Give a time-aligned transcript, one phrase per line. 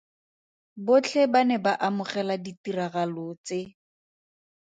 [0.85, 3.59] Botlhe ba ne ba amogela ditiragalo tse.